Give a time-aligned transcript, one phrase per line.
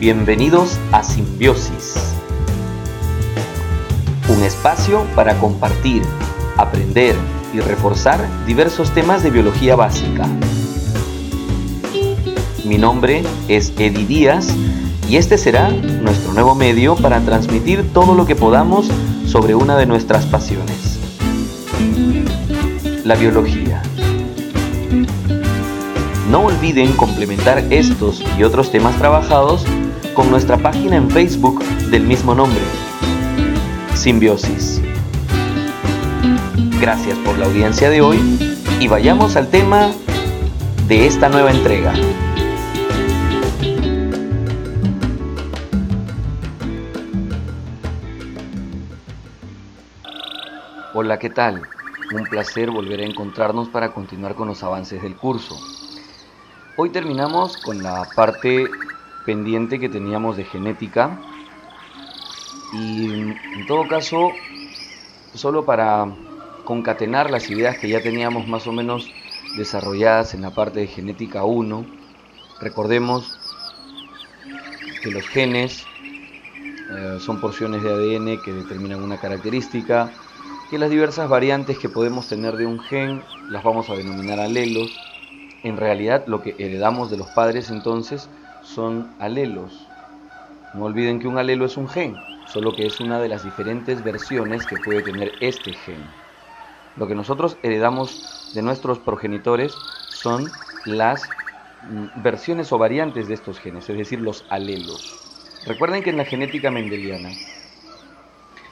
[0.00, 2.14] Bienvenidos a Simbiosis,
[4.30, 6.02] un espacio para compartir,
[6.56, 7.14] aprender
[7.52, 10.26] y reforzar diversos temas de biología básica.
[12.64, 14.48] Mi nombre es Eddie Díaz
[15.06, 18.88] y este será nuestro nuevo medio para transmitir todo lo que podamos
[19.26, 20.98] sobre una de nuestras pasiones,
[23.04, 23.82] la biología.
[26.30, 29.66] No olviden complementar estos y otros temas trabajados
[30.14, 32.60] con nuestra página en Facebook del mismo nombre,
[33.94, 34.80] Simbiosis.
[36.80, 38.18] Gracias por la audiencia de hoy
[38.80, 39.90] y vayamos al tema
[40.88, 41.94] de esta nueva entrega.
[50.94, 51.62] Hola, ¿qué tal?
[52.12, 55.56] Un placer volver a encontrarnos para continuar con los avances del curso.
[56.76, 58.68] Hoy terminamos con la parte
[59.30, 61.16] pendiente que teníamos de genética
[62.72, 64.32] y en todo caso,
[65.34, 66.08] solo para
[66.64, 69.08] concatenar las ideas que ya teníamos más o menos
[69.56, 71.86] desarrolladas en la parte de genética 1,
[72.60, 73.38] recordemos
[75.00, 75.86] que los genes
[76.90, 80.10] eh, son porciones de ADN que determinan una característica,
[80.70, 84.90] que las diversas variantes que podemos tener de un gen las vamos a denominar alelos.
[85.62, 88.30] En realidad lo que heredamos de los padres entonces
[88.60, 89.92] son alelos.
[90.72, 94.02] No olviden que un alelo es un gen, solo que es una de las diferentes
[94.02, 96.14] versiones que puede tener este gen.
[96.96, 98.20] Lo que nosotros heredamos
[98.52, 100.52] de nuestros progenitores son
[100.84, 101.34] las
[101.80, 105.22] mm, versiones o variantes de estos genes, es decir, los alelos.
[105.62, 107.38] Recuerden que en la genética mendeliana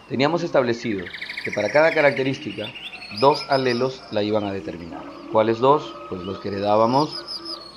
[0.07, 2.75] teníamos establecido que para cada característica
[3.21, 5.03] dos alelos la iban a determinar.
[5.33, 5.95] ¿Cuáles dos?
[6.09, 7.11] Pues los que heredábamos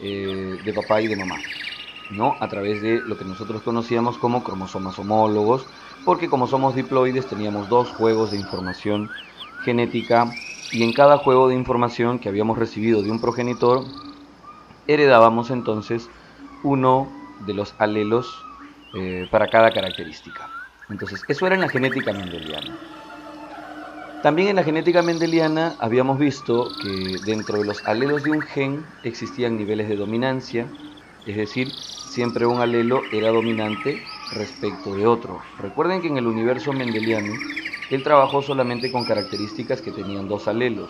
[0.02, 1.38] eh, de papá y de mamá.
[2.12, 2.36] ¿no?
[2.42, 5.66] a través de lo que nosotros conocíamos como cromosomas homólogos,
[6.04, 9.10] porque como somos diploides teníamos dos juegos de información
[9.64, 10.36] genética
[10.74, 13.86] y en cada juego de información que habíamos recibido de un progenitor
[14.88, 16.10] heredábamos entonces
[16.64, 17.08] uno
[17.46, 18.44] de los alelos
[18.94, 20.50] eh, para cada característica.
[20.90, 22.78] Entonces, eso era en la genética mendeliana.
[24.22, 28.86] También en la genética mendeliana habíamos visto que dentro de los alelos de un gen
[29.02, 30.68] existían niveles de dominancia,
[31.26, 31.74] es decir,
[32.04, 33.98] siempre un alelo era dominante
[34.32, 35.40] respecto de otro.
[35.58, 37.36] Recuerden que en el universo mendeliano
[37.90, 40.90] él trabajó solamente con características que tenían dos alelos.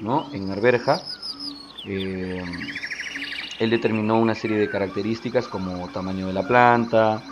[0.00, 0.28] ¿no?
[0.32, 1.02] En Arberja,
[1.86, 2.42] eh,
[3.60, 7.22] él determinó una serie de características como tamaño de la planta,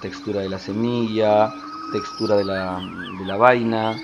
[0.00, 1.52] textura de la semilla,
[1.92, 3.94] textura de la, vaina,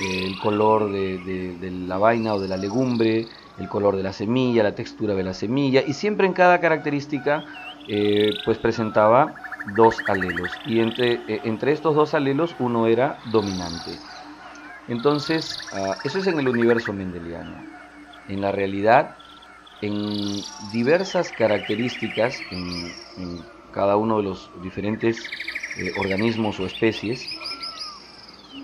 [0.00, 3.26] el color de, la vaina o de la legumbre,
[3.58, 7.44] el color de la semilla, la textura de la semilla, y siempre en cada característica
[7.88, 9.36] eh, pues presentaba
[9.76, 13.92] dos alelos, y entre, eh, entre estos dos alelos uno era dominante.
[14.88, 17.62] Entonces, ah, eso es en el universo mendeliano.
[18.26, 19.16] En la realidad,
[19.80, 20.42] en
[20.72, 25.30] diversas características, en, cada uno de los diferentes
[25.76, 27.28] eh, organismos o especies,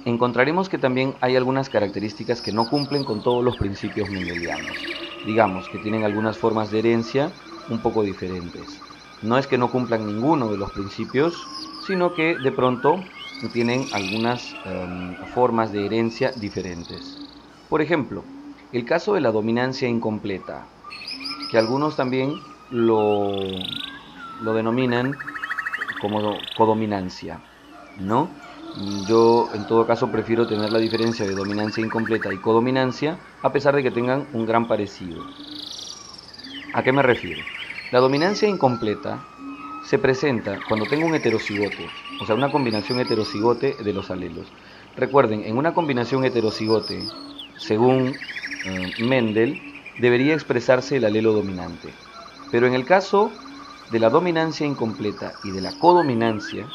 [0.04, 4.90] encontraremos que también hay algunas características que no cumplen con todos los principios mendelianos.
[5.22, 7.32] Digamos que tienen algunas formas de herencia
[7.68, 8.84] un poco diferentes.
[9.20, 13.14] No es que no cumplan ninguno de los principios, sino que de pronto
[13.52, 17.22] tienen algunas em, formas de herencia diferentes.
[17.68, 18.24] Por ejemplo,
[18.72, 20.72] el caso de la dominancia incompleta,
[21.48, 23.32] que algunos también lo,
[24.38, 25.16] lo denominan
[26.00, 27.44] como codominancia,
[27.96, 28.43] ¿no?
[29.06, 33.76] Yo en todo caso prefiero tener la diferencia de dominancia incompleta y codominancia a pesar
[33.76, 35.22] de que tengan un gran parecido.
[36.72, 37.44] ¿A qué me refiero?
[37.92, 39.24] La dominancia incompleta
[39.84, 41.88] se presenta cuando tengo un heterocigote,
[42.20, 44.52] o sea, una combinación heterocigote de los alelos.
[44.96, 47.04] Recuerden, en una combinación heterocigote,
[47.56, 48.16] según
[48.64, 49.56] eh, Mendel,
[49.98, 51.94] debería expresarse el alelo dominante.
[52.50, 53.30] Pero en el caso
[53.92, 56.66] de la dominancia incompleta y de la codominancia,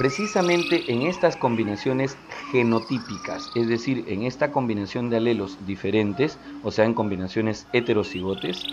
[0.00, 2.16] Precisamente en estas combinaciones
[2.50, 8.64] genotípicas, es decir, en esta combinación de alelos diferentes, o sea, en combinaciones heterocigotes,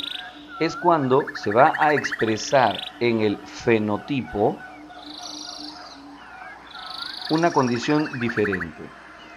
[0.61, 4.57] es cuando se va a expresar en el fenotipo
[7.29, 8.89] una condición diferente.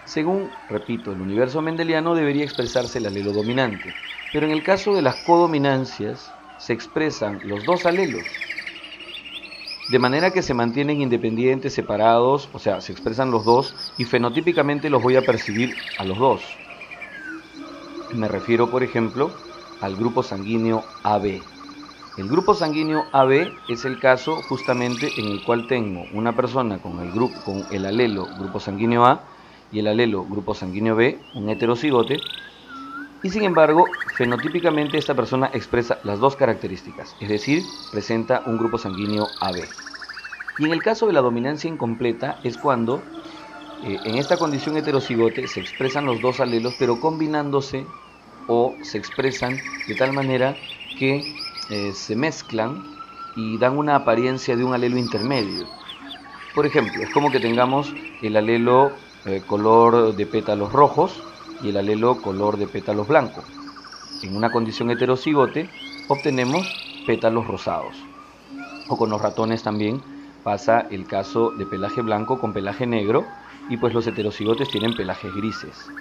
[0.05, 3.91] Según, repito, el universo mendeliano debería expresarse el alelo dominante,
[4.31, 8.23] pero en el caso de las codominancias se expresan los dos alelos,
[9.91, 14.89] de manera que se mantienen independientes, separados, o sea, se expresan los dos y fenotípicamente
[14.89, 16.41] los voy a percibir a los dos.
[18.13, 19.31] Me refiero, por ejemplo,
[19.81, 21.41] al grupo sanguíneo AB.
[22.17, 27.01] El grupo sanguíneo AB es el caso justamente en el cual tengo una persona con
[27.01, 29.19] el, grupo, con el alelo grupo sanguíneo A
[29.73, 32.17] y el alelo grupo sanguíneo B, un heterocigote,
[33.23, 38.77] y sin embargo, fenotípicamente esta persona expresa las dos características, es decir, presenta un grupo
[38.77, 39.67] sanguíneo AB.
[40.57, 43.03] Y en el caso de la dominancia incompleta es cuando
[43.83, 47.85] eh, en esta condición heterocigote se expresan los dos alelos, pero combinándose
[48.47, 50.55] o se expresan de tal manera
[50.97, 51.23] que
[51.69, 52.83] eh, se mezclan
[53.35, 55.65] y dan una apariencia de un alelo intermedio.
[56.53, 58.91] Por ejemplo, es como que tengamos el alelo
[59.25, 61.23] eh, color de pétalos rojos
[61.61, 63.45] y el alelo color de pétalos blancos.
[64.23, 65.69] En una condición heterocigote
[66.07, 66.67] obtenemos
[67.05, 67.95] pétalos rosados.
[68.89, 70.01] O con los ratones también
[70.43, 73.23] pasa el caso de pelaje blanco con pelaje negro
[73.69, 75.93] y pues los heterocigotes tienen pelajes grises.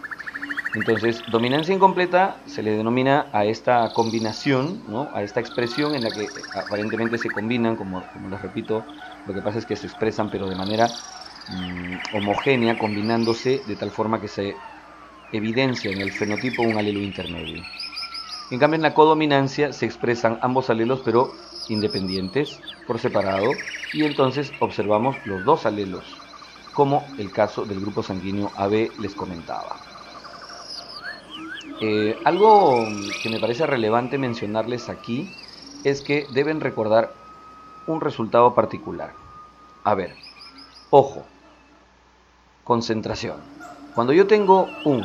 [0.72, 5.10] Entonces, dominancia incompleta se le denomina a esta combinación, ¿no?
[5.14, 8.86] a esta expresión en la que aparentemente se combinan, como, como les repito,
[9.24, 10.94] lo que pasa es que se expresan pero de manera
[11.48, 14.62] mm, homogénea, combinándose de tal forma que se
[15.32, 17.62] evidencia en el fenotipo un alelo intermedio.
[18.50, 21.32] En cambio, en la codominancia se expresan ambos alelos pero
[21.68, 23.56] independientes, por separado,
[23.92, 26.04] y entonces observamos los dos alelos,
[26.72, 29.80] como el caso del grupo sanguíneo AB les comentaba.
[31.80, 32.84] Eh, algo
[33.22, 35.26] que me parece relevante mencionarles aquí
[35.84, 37.14] es que deben recordar
[37.86, 39.14] un resultado particular.
[39.84, 40.14] A ver,
[40.90, 41.24] ojo,
[42.64, 43.36] concentración.
[43.94, 45.02] Cuando yo tengo un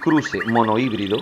[0.00, 1.20] cruce monohíbrido,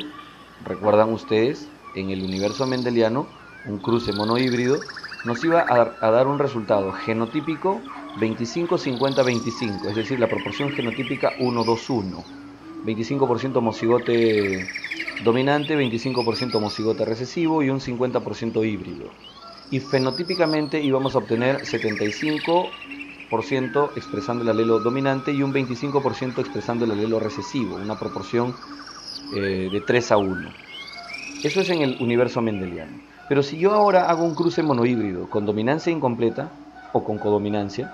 [0.65, 3.27] recuerdan ustedes, en el universo mendeliano,
[3.65, 4.81] un cruce monohíbrido
[5.25, 7.83] nos iba a, dar un resultado genotípico
[8.21, 12.23] 25-50-25, es decir, la proporción genotípica 1-2-1.
[12.85, 14.69] 25% homocigote
[15.25, 19.11] dominante, 25% homocigote recesivo y un 50% híbrido.
[19.69, 22.71] Y fenotípicamente íbamos a obtener 75
[23.97, 28.55] expresando el alelo dominante y un 25% expresando el alelo recesivo, una proporción
[29.35, 30.49] eh, de 3 a 1.
[31.43, 32.93] Eso es en el universo mendeliano.
[33.29, 36.49] Pero si yo ahora hago un cruce monohíbrido con dominancia incompleta
[36.93, 37.91] o con codominancia,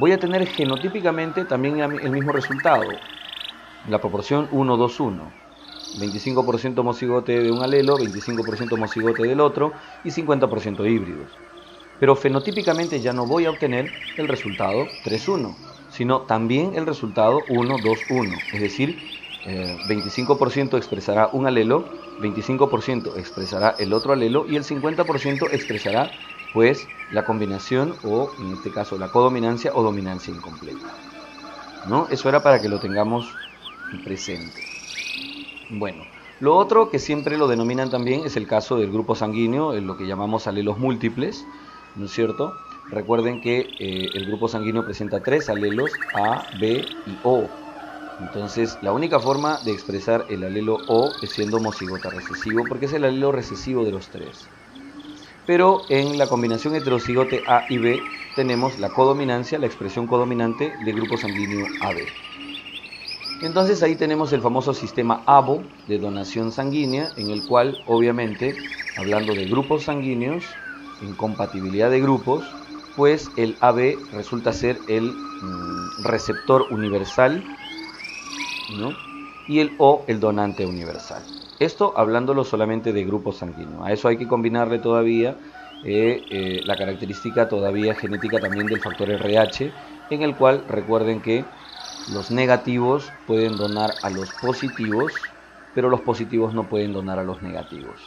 [0.00, 2.84] voy a tener genotípicamente también el mismo resultado,
[3.88, 5.20] la proporción 1-2-1.
[6.00, 9.72] 25% homocigote de un alelo, 25% homocigote del otro
[10.04, 11.45] y 50% híbridos
[11.98, 15.54] pero fenotípicamente ya no voy a obtener el resultado 3-1,
[15.88, 18.96] sino también el resultado 1-2-1, es decir,
[19.46, 21.84] 25% eh, expresará un alelo,
[22.20, 26.10] 25% expresará el otro alelo y el 50% expresará
[26.52, 30.86] pues la combinación o en este caso la codominancia o dominancia incompleta.
[31.88, 32.08] ¿No?
[32.10, 33.26] Eso era para que lo tengamos
[34.04, 34.60] presente.
[35.68, 36.04] Bueno,
[36.40, 39.96] lo otro que siempre lo denominan también es el caso del grupo sanguíneo, en lo
[39.96, 41.44] que llamamos alelos múltiples,
[41.96, 42.60] ¿no es cierto?
[42.88, 47.58] Recuerden que eh, el grupo sanguíneo presenta tres alelos A, B y O.
[48.18, 52.92] Entonces, la única forma de expresar el alelo O es siendo homocigota recesivo, porque es
[52.92, 54.52] el alelo recesivo de los tres.
[55.46, 60.96] Pero en la combinación heterocigote A y B tenemos la codominancia, la expresión codominante del
[60.96, 62.14] grupo sanguíneo AB.
[63.40, 68.62] Entonces ahí tenemos el famoso sistema ABO de donación sanguínea, en el cual obviamente,
[68.94, 70.60] hablando de grupos sanguíneos,
[71.00, 72.44] en compatibilidad de grupos,
[72.96, 77.42] pues el AB resulta ser el mm, receptor universal
[79.48, 81.22] y el O el donante universal.
[81.58, 83.86] Esto hablándolo solamente de grupos sanguíneos.
[83.86, 85.36] A eso hay que combinarle todavía
[85.84, 89.72] eh, eh, la característica todavía genética también del factor RH,
[90.10, 91.44] en el cual recuerden que
[92.08, 95.12] los negativos pueden donar a los positivos,
[95.74, 98.00] pero los positivos no pueden donar a los negativos.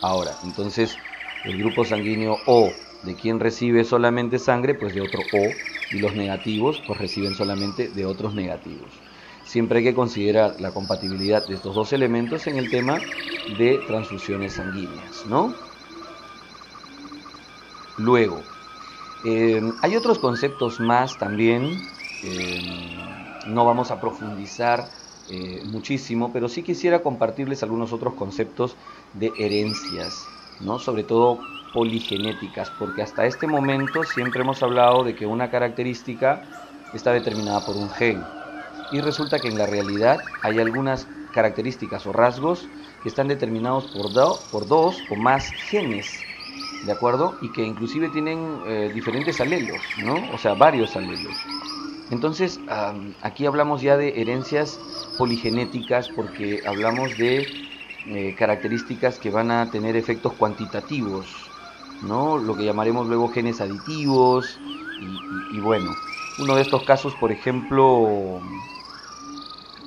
[0.00, 0.98] Ahora, entonces
[1.42, 6.14] el grupo sanguíneo O de quien recibe solamente sangre, pues de otro O, y los
[6.14, 9.04] negativos, pues reciben solamente de otros negativos.
[9.42, 13.06] Siempre hay que considerar la compatibilidad de estos dos elementos en el tema
[13.46, 15.64] de transfusiones sanguíneas, ¿no?
[17.96, 18.52] Luego,
[19.22, 21.90] eh, hay otros conceptos más también,
[22.22, 22.60] eh,
[23.42, 24.92] no vamos a profundizar
[25.26, 28.78] eh, muchísimo, pero sí quisiera compartirles algunos otros conceptos
[29.12, 30.78] de herencias ¿no?
[30.78, 31.40] sobre todo
[31.72, 36.42] poligenéticas, porque hasta este momento siempre hemos hablado de que una característica
[36.92, 38.24] está determinada por un gen.
[38.90, 42.70] Y resulta que en la realidad hay algunas características o rasgos
[43.02, 46.26] que están determinados por, dos o más genes,
[46.86, 47.36] ¿de acuerdo?
[47.40, 50.30] Y que inclusive tienen eh, diferentes alelos, ¿no?
[50.32, 51.36] O sea, varios alelos.
[52.10, 52.60] Entonces,
[53.20, 54.80] aquí hablamos ya de herencias
[55.18, 57.67] poligenéticas porque hablamos de
[58.06, 61.50] eh, características que van a tener efectos cuantitativos,
[62.02, 62.38] ¿no?
[62.38, 64.60] lo que llamaremos luego genes aditivos
[65.52, 65.96] y, bueno,
[66.38, 68.40] uno de estos casos, por ejemplo,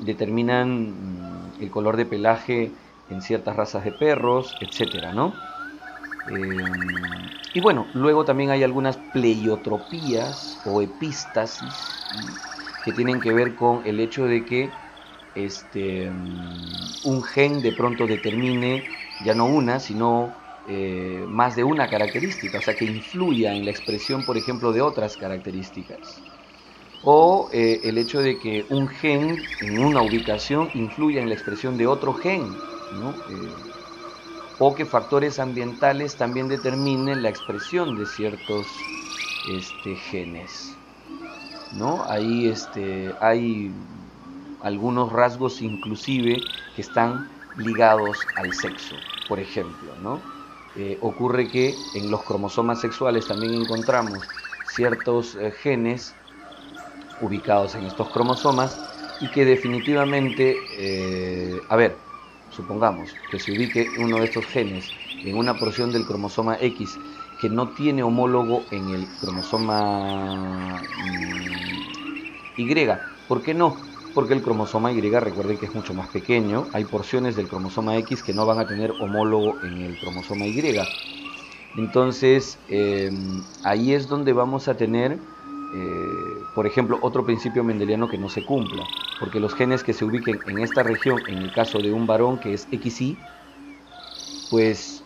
[0.01, 0.93] determinan
[1.59, 2.71] el color de pelaje
[3.09, 5.33] en ciertas razas de perros, etcétera, ¿no?
[6.27, 6.63] Eh,
[7.53, 11.73] y bueno, luego también hay algunas pleiotropías o epístasis
[12.85, 14.71] que tienen que ver con el hecho de que
[15.33, 16.09] este,
[17.03, 18.85] un gen de pronto determine
[19.19, 20.35] ya no una, sino
[20.65, 24.81] eh, más de una característica, o sea, que influya en la expresión, por ejemplo, de
[24.81, 26.25] otras características.
[27.01, 31.77] O eh, el hecho de que un gen en una ubicación influya en la expresión
[31.77, 33.23] de otro gen, ¿no?
[34.57, 38.91] o que factores ambientales también determinen la expresión de ciertos
[39.43, 40.81] este, genes.
[41.71, 42.05] ¿no?
[42.05, 43.73] Ahí este, hay
[44.63, 46.37] algunos rasgos inclusive
[46.75, 48.95] que están ligados al sexo,
[49.27, 49.93] por ejemplo.
[50.01, 50.19] ¿no?
[50.75, 54.23] Eh, ocurre que en los cromosomas sexuales también encontramos
[54.63, 56.15] ciertos eh, genes
[57.21, 58.79] ubicados en estos cromosomas
[59.19, 61.97] y que definitivamente, eh, a ver,
[62.49, 64.89] supongamos que se ubique uno de estos genes
[65.23, 66.97] en una porción del cromosoma X
[67.39, 72.87] que no tiene homólogo en el cromosoma mm, Y.
[73.27, 73.90] ¿Por qué no?
[74.13, 78.23] Porque el cromosoma Y, recuerden que es mucho más pequeño, hay porciones del cromosoma X
[78.23, 80.61] que no van a tener homólogo en el cromosoma Y.
[81.75, 85.19] Entonces, em, ahí es donde vamos a tener
[85.73, 88.83] eh, por ejemplo, otro principio mendeliano que no se cumpla,
[89.19, 92.39] porque los genes que se ubiquen en esta región, en el caso de un varón
[92.39, 93.17] que es XY,
[94.49, 95.05] pues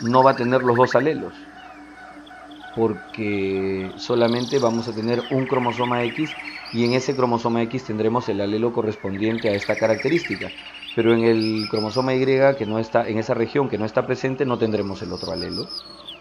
[0.00, 1.34] no va a tener los dos alelos,
[2.74, 6.30] porque solamente vamos a tener un cromosoma X
[6.72, 10.52] y en ese cromosoma X tendremos el alelo correspondiente a esta característica,
[10.94, 12.24] pero en el cromosoma Y
[12.56, 15.70] que no está en esa región que no está presente no tendremos el otro alelo.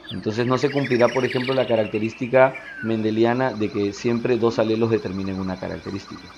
[0.10, 5.40] Entonces no se cumplirá, por ejemplo, la característica mendeliana de que siempre dos alelos determinen
[5.40, 6.36] una característica.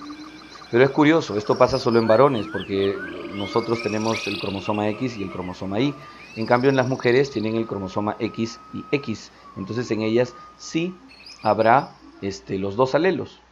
[0.69, 2.95] Pero es curioso, esto pasa solo en varones, porque
[3.35, 5.95] nosotros tenemos el cromosoma X y el cromosoma Y.
[6.35, 9.31] En cambio, en las mujeres tienen el cromosoma X y X.
[9.55, 11.05] Entonces, en ellas sí
[11.41, 13.42] habrá este, los dos alelos.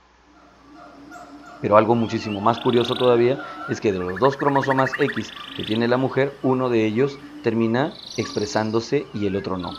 [1.61, 5.87] Pero algo muchísimo más curioso todavía es que de los dos cromosomas X que tiene
[5.87, 9.77] la mujer, uno de ellos termina expresándose y el otro no.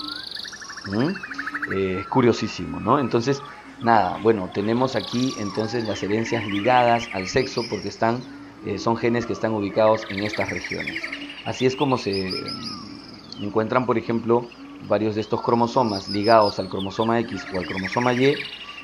[1.67, 2.99] Eh, es curiosísimo, ¿no?
[2.99, 3.43] Entonces,
[3.81, 8.25] nada, bueno, tenemos aquí entonces las herencias ligadas al sexo porque están,
[8.63, 11.11] eh, son genes que están ubicados en estas regiones.
[11.45, 17.19] Así es como se mm, encuentran, por ejemplo, varios de estos cromosomas ligados al cromosoma
[17.21, 18.39] X o al cromosoma Y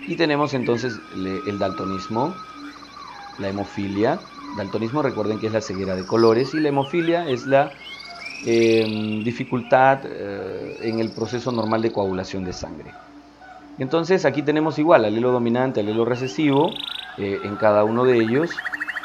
[0.07, 2.35] y tenemos entonces el daltonismo,
[3.38, 4.21] la hemofilia.
[4.57, 7.73] Daltonismo recuerden que es la ceguera de colores y la hemofilia es la
[8.47, 12.95] Em, dificultad eh, en el proceso normal de coagulación de sangre.
[13.78, 16.71] Entonces aquí tenemos igual alelo dominante, alelo recesivo
[17.16, 18.50] eh, en cada uno de ellos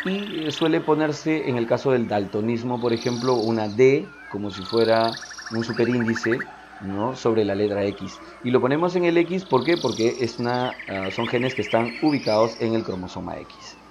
[0.06, 4.62] y eh, suele ponerse en el caso del daltonismo, por ejemplo, una D como si
[4.62, 5.12] fuera
[5.52, 6.40] un superíndice
[6.82, 7.16] ¿no?
[7.16, 8.20] sobre la letra X.
[8.44, 9.78] Y lo ponemos en el X, ¿por qué?
[9.78, 13.83] Porque es una, ah, son genes que están ubicados en el cromosoma X.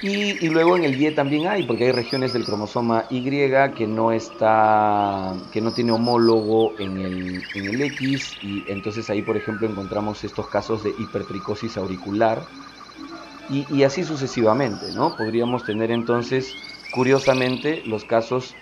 [0.00, 4.12] Y, luego en el Y también hay, porque hay regiones del cromosoma Y que no
[4.12, 9.66] está, que no tiene homólogo en el, en el X, y entonces ahí, por ejemplo,
[9.66, 12.46] encontramos estos casos de hipertricosis auricular,
[13.48, 15.16] y, así sucesivamente, ¿no?
[15.16, 16.56] Podríamos tener entonces,
[16.90, 18.56] curiosamente, los casos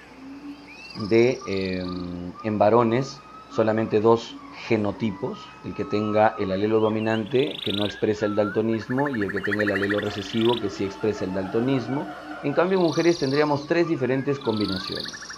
[1.08, 7.85] de em, en varones solamente dos genotipos, el que tenga el alelo dominante que no
[7.85, 12.06] expresa el daltonismo y el que tenga el alelo recesivo que sí expresa el daltonismo.
[12.42, 15.32] En cambio, en mujeres tendríamos tres diferentes combinaciones.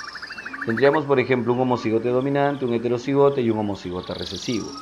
[0.64, 4.80] Tendríamos, por ejemplo, un homocigote dominante, un heterocigote y un homocigote recesivo.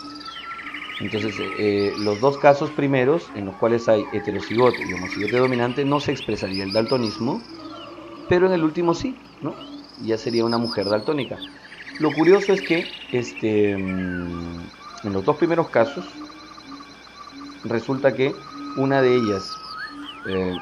[1.00, 5.98] Entonces, eh, los dos casos primeros, en los cuales hay heterocigote y homocigote dominante, no
[6.00, 7.48] se expresaría el daltonismo,
[8.28, 9.71] pero en el último sí, ¿no?
[9.96, 11.38] Ya sería una mujer daltónica.
[11.98, 14.72] Lo curioso es que este, mm,
[15.04, 16.22] en los dos primeros casos
[17.62, 19.62] resulta que una de ellas,
[20.24, 20.60] eh,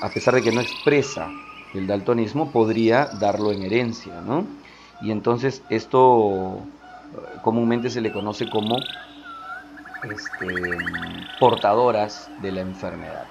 [0.00, 1.38] a pesar de que no expresa
[1.72, 4.58] el daltonismo, podría darlo en herencia, ¿no?
[4.98, 6.70] Y entonces esto
[7.12, 8.76] eh, comúnmente se le conoce como
[10.00, 10.78] este,
[11.38, 13.28] portadoras de la enfermedad.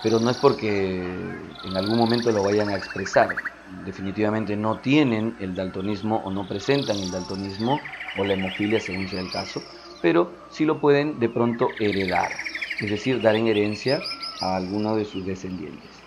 [0.00, 5.54] Pero no es porque en algún momento lo vayan a expresar, definitivamente no tienen el
[5.54, 9.66] daltonismo o no presentan el daltonismo o la hemofilia según sea el caso,
[10.00, 12.46] pero sí lo pueden de pronto heredar,
[12.80, 14.06] es decir, dar en herencia
[14.40, 16.06] a alguno de sus descendientes.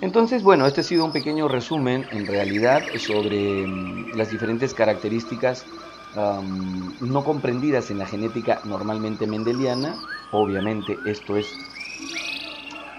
[0.00, 5.68] Entonces, bueno, este ha sido un pequeño resumen en realidad sobre mm, las diferentes características
[6.16, 10.04] no comprendidas en la genética normalmente mendeliana.
[10.30, 11.60] Obviamente esto es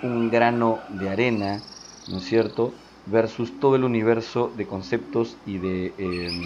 [0.01, 1.63] un grano de arena,
[2.07, 2.84] ¿no es cierto?
[3.07, 6.41] Versus todo el universo de conceptos y de em,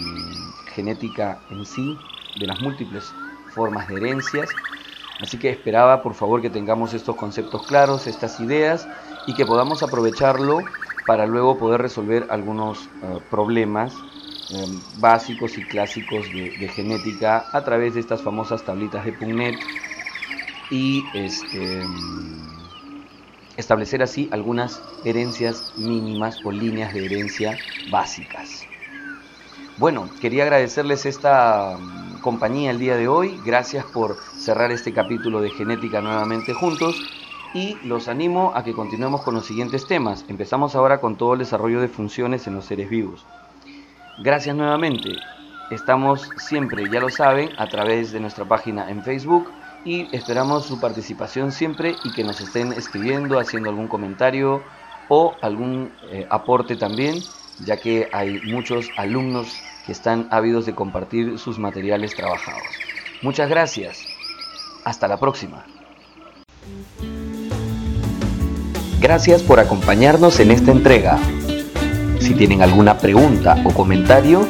[0.74, 1.96] genética en sí,
[2.38, 3.12] de las múltiples
[3.54, 4.50] formas de herencias.
[5.20, 8.88] Así que esperaba por favor que tengamos estos conceptos claros, estas ideas
[9.26, 10.62] y que podamos aprovecharlo
[11.06, 13.92] para luego poder resolver algunos eh, problemas
[14.50, 19.54] em, básicos y clásicos de, genética a través de estas famosas tablitas de PubMed
[20.70, 22.59] y este, em,
[23.60, 27.58] establecer así algunas herencias mínimas o líneas de herencia
[27.90, 28.66] básicas.
[29.78, 33.40] Bueno, quería agradecerles esta em, compañía el día de hoy.
[33.46, 37.00] Gracias por cerrar este capítulo de genética nuevamente juntos
[37.54, 40.24] y los animo a que continuemos con los siguientes temas.
[40.28, 43.24] Empezamos ahora con todo el desarrollo de funciones en los seres vivos.
[44.18, 45.16] Gracias nuevamente.
[45.70, 49.50] Estamos siempre, ya lo saben, a través de nuestra página en Facebook
[49.84, 54.62] y esperamos su participación siempre y que nos estén escribiendo, haciendo algún comentario
[55.08, 57.22] o algún eh, aporte también,
[57.64, 59.48] ya que hay muchos alumnos
[59.86, 62.62] que están ávidos de compartir sus materiales trabajados.
[63.22, 64.04] Muchas gracias.
[64.84, 65.64] Hasta la próxima.
[69.00, 71.18] Gracias por acompañarnos en esta entrega.
[72.20, 74.46] Si tienen alguna pregunta o comentario,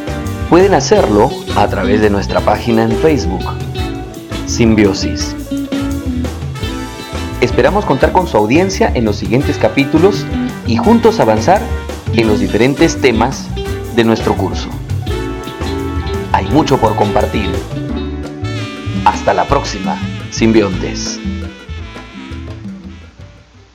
[0.48, 3.44] pueden hacerlo a través de nuestra página en Facebook,
[4.50, 5.36] Simbiosis.
[7.40, 10.26] Esperamos contar con su audiencia en los siguientes capítulos
[10.66, 11.62] y juntos avanzar
[12.14, 13.46] en los diferentes temas
[13.94, 14.68] de nuestro curso.
[16.32, 17.48] Hay mucho por compartir.
[19.04, 19.96] Hasta la próxima,
[20.30, 21.20] simbiontes.